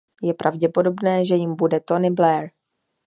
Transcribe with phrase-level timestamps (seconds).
[0.23, 2.49] Je pravděpodobné, že jím bude Tony Blair.